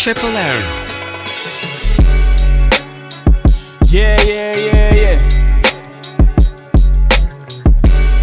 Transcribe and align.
Triple 0.00 0.30
A. 0.30 0.32
Yeah, 3.84 4.16
yeah, 4.22 4.56
yeah, 4.56 4.94
yeah. 4.94 5.18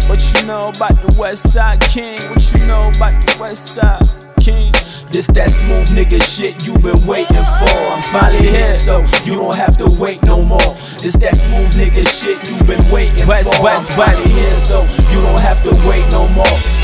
What 0.08 0.18
you 0.34 0.46
know 0.48 0.72
about 0.74 1.00
the 1.00 1.16
West 1.16 1.52
Side 1.52 1.80
King? 1.82 2.18
What 2.30 2.52
you 2.52 2.66
know 2.66 2.90
about 2.96 3.14
the 3.22 3.38
West 3.40 3.76
Side 3.76 4.02
King? 4.42 4.72
This 5.12 5.28
that 5.28 5.50
smooth 5.50 5.86
nigga 5.94 6.20
shit 6.20 6.66
you 6.66 6.74
been 6.78 6.98
waiting 7.06 7.46
for. 7.62 7.70
I'm 7.70 8.02
finally 8.10 8.48
here, 8.48 8.72
so 8.72 8.98
you 9.24 9.34
don't 9.34 9.54
have 9.54 9.76
to 9.76 9.86
wait 10.00 10.20
no 10.24 10.42
more. 10.42 10.58
This 10.98 11.16
that 11.22 11.36
smooth 11.36 11.70
nigga 11.78 12.02
shit 12.02 12.42
you 12.50 12.58
been 12.64 12.82
waiting 12.90 13.24
West, 13.28 13.54
for. 13.54 13.62
West, 13.62 13.92
I'm 13.92 13.96
finally 14.18 14.34
West. 14.34 14.34
here, 14.34 14.54
so 14.54 14.82
you 15.14 15.22
don't 15.22 15.40
have 15.40 15.62
to 15.62 15.70
wait 15.86 16.10
no 16.10 16.26
more. 16.34 16.77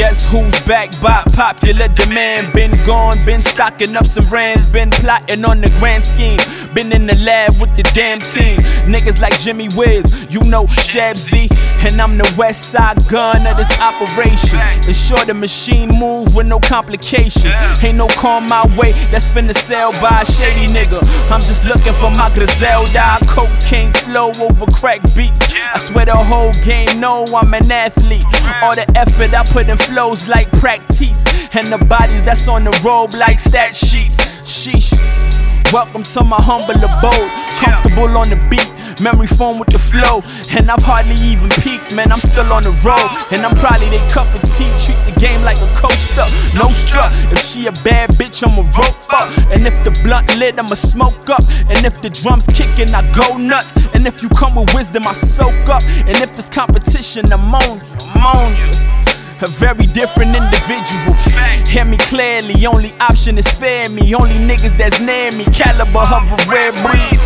Guess 0.00 0.32
who's 0.32 0.58
back 0.66 0.88
by 1.02 1.22
popular 1.36 1.86
demand? 1.88 2.50
Been 2.54 2.72
gone, 2.86 3.22
been 3.26 3.38
stocking 3.38 3.94
up 3.96 4.06
some 4.06 4.24
brands, 4.30 4.72
been 4.72 4.88
plotting 4.88 5.44
on 5.44 5.60
the 5.60 5.68
grand 5.78 6.02
scheme. 6.02 6.38
Been 6.74 6.92
in 6.92 7.06
the 7.06 7.16
lab 7.26 7.54
with 7.60 7.76
the 7.76 7.82
damn 7.94 8.20
team. 8.20 8.58
Niggas 8.86 9.20
like 9.20 9.36
Jimmy 9.38 9.68
Wiz, 9.76 10.28
you 10.30 10.40
know 10.44 10.64
Shab 10.66 11.16
Z, 11.16 11.48
and 11.84 12.00
I'm 12.00 12.16
the 12.16 12.32
West 12.38 12.70
Side 12.70 12.96
gun 13.10 13.44
of 13.46 13.56
this 13.56 13.70
operation. 13.80 14.60
Ensure 14.86 15.24
the 15.26 15.34
machine 15.34 15.90
move 15.98 16.36
with 16.36 16.46
no 16.46 16.60
complications. 16.60 17.54
Ain't 17.82 17.98
no 17.98 18.06
call 18.06 18.40
my 18.40 18.64
way 18.78 18.92
that's 19.10 19.28
finna 19.28 19.54
sell 19.54 19.92
by 20.00 20.22
a 20.22 20.24
shady 20.24 20.72
nigga. 20.72 21.02
I'm 21.30 21.40
just 21.40 21.64
looking 21.64 21.92
for 21.92 22.10
my 22.10 22.30
Griselda 22.32 23.18
cocaine 23.26 23.92
flow 23.92 24.30
over 24.40 24.66
crack 24.70 25.02
beats. 25.16 25.52
I 25.74 25.78
swear 25.78 26.06
the 26.06 26.16
whole 26.16 26.52
game 26.64 27.00
know 27.00 27.24
I'm 27.34 27.52
an 27.52 27.70
athlete. 27.70 28.24
All 28.62 28.74
the 28.74 28.86
effort 28.94 29.34
I 29.34 29.42
put 29.42 29.68
in 29.68 29.76
flows 29.76 30.28
like 30.28 30.50
practice, 30.52 31.26
and 31.56 31.66
the 31.66 31.84
bodies 31.86 32.22
that's 32.22 32.46
on 32.46 32.62
the 32.62 32.74
robe 32.84 33.14
like 33.14 33.38
stat 33.40 33.74
sheets. 33.74 34.16
Sheesh. 34.50 34.99
Welcome 35.72 36.02
to 36.02 36.24
my 36.24 36.34
humble 36.42 36.74
abode. 36.82 37.30
Comfortable 37.62 38.18
on 38.18 38.26
the 38.26 38.34
beat, 38.50 38.66
memory 38.98 39.30
foam 39.30 39.62
with 39.62 39.70
the 39.70 39.78
flow. 39.78 40.18
And 40.50 40.66
I've 40.66 40.82
hardly 40.82 41.14
even 41.22 41.46
peaked, 41.62 41.94
man. 41.94 42.10
I'm 42.10 42.18
still 42.18 42.50
on 42.50 42.66
the 42.66 42.74
road. 42.82 43.06
And 43.30 43.46
I'm 43.46 43.54
probably 43.54 43.86
they 43.86 44.02
cup 44.10 44.26
of 44.34 44.42
tea. 44.42 44.66
Treat 44.74 44.98
the 45.06 45.14
game 45.22 45.46
like 45.46 45.62
a 45.62 45.70
coaster. 45.78 46.26
No 46.58 46.66
strut. 46.74 47.06
If 47.30 47.38
she 47.38 47.70
a 47.70 47.72
bad 47.86 48.10
bitch, 48.18 48.42
I'ma 48.42 48.66
rope 48.74 48.98
up. 49.14 49.30
And 49.54 49.62
if 49.62 49.78
the 49.86 49.94
blunt 50.02 50.26
lit, 50.42 50.58
I'ma 50.58 50.74
smoke 50.74 51.30
up. 51.30 51.46
And 51.70 51.86
if 51.86 52.02
the 52.02 52.10
drums 52.10 52.50
kicking, 52.50 52.90
I 52.90 53.06
go 53.14 53.38
nuts. 53.38 53.78
And 53.94 54.10
if 54.10 54.26
you 54.26 54.28
come 54.30 54.58
with 54.58 54.74
wisdom, 54.74 55.06
I 55.06 55.14
soak 55.14 55.70
up. 55.70 55.86
And 56.10 56.18
if 56.18 56.34
there's 56.34 56.50
competition, 56.50 57.30
I'm 57.30 57.54
on. 57.54 57.78
I'm 58.10 58.26
on 58.26 58.50
you. 58.58 58.99
A 59.42 59.46
very 59.46 59.86
different 59.96 60.36
individual. 60.36 61.16
Hear 61.66 61.86
me 61.86 61.96
clearly, 61.96 62.66
only 62.66 62.92
option 63.00 63.38
is 63.38 63.48
fair 63.48 63.88
me. 63.88 64.14
Only 64.14 64.36
niggas 64.36 64.76
that's 64.76 65.00
near 65.00 65.32
me, 65.32 65.46
caliber 65.46 66.04
of 66.12 66.28
a 66.28 66.36
rare 66.50 66.72
breed. 66.72 67.16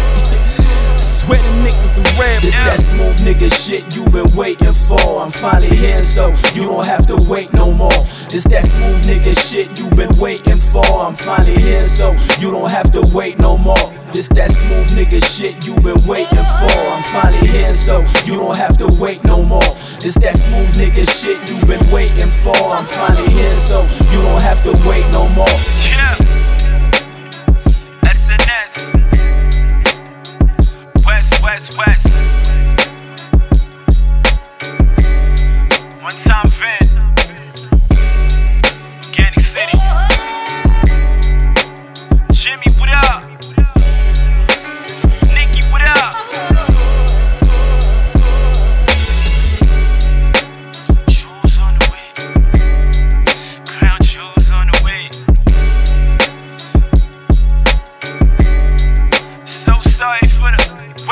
Swear 0.97 1.43
the 1.43 1.51
niggas 1.59 1.99
I'm 1.99 2.21
rare. 2.21 2.41
This 2.41 2.55
that 2.55 2.79
smooth 2.79 3.19
nigga 3.27 3.51
shit 3.51 3.97
you 3.97 4.05
been 4.11 4.31
waiting 4.37 4.73
for. 4.73 5.23
I'm 5.23 5.33
finally 5.33 5.75
here, 5.75 6.01
so 6.01 6.29
you 6.55 6.63
don't 6.69 6.87
have 6.87 7.05
to 7.09 7.17
wait 7.29 7.53
no 7.53 7.75
more. 7.75 7.91
This 8.31 8.47
that 8.47 8.65
smooth 8.65 9.03
nigga 9.07 9.35
shit 9.35 9.77
you 9.81 9.91
been 9.97 10.17
waiting 10.21 10.55
for. 10.55 10.87
I'm 10.87 11.15
finally 11.15 11.59
here, 11.59 11.83
so 11.83 12.13
you 12.39 12.53
don't 12.53 12.71
have 12.71 12.93
to 12.93 13.03
wait 13.13 13.41
no 13.41 13.59
more. 13.59 13.91
This 14.13 14.29
that 14.29 14.53
smooth 14.53 14.87
nigga 14.95 15.19
shit 15.19 15.67
you 15.67 15.75
been 15.83 15.99
waiting 16.07 16.47
for. 16.63 16.94
I'm 17.15 17.23
finally 17.23 17.47
here, 17.47 17.73
so 17.73 18.01
you 18.25 18.35
don't 18.41 18.57
have 18.57 18.77
to 18.79 18.89
wait 19.01 19.23
no 19.23 19.45
more. 19.45 19.61
This 19.61 20.19
that 20.23 20.35
smooth 20.35 20.75
nigga 20.75 21.07
shit 21.07 21.49
you've 21.49 21.65
been 21.65 21.89
waiting 21.93 22.27
for. 22.27 22.57
I'm 22.57 22.85
finally 22.85 23.31
here, 23.31 23.55
so 23.55 23.83
you 24.11 24.21
don't 24.21 24.43
have 24.43 24.65
to 24.65 24.73
wait 24.89 25.09
no 25.13 25.29
more. 25.29 25.94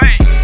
away. 0.02 0.41